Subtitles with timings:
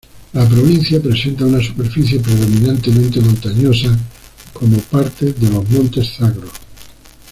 [0.33, 3.95] La provincia presenta una superficie predominantemente montañosa,
[4.51, 6.49] como parte de los montes Zagros.